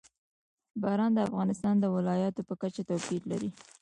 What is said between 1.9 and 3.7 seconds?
ولایاتو په کچه توپیر لري.